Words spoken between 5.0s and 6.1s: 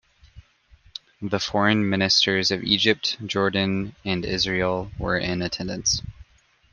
in attendance.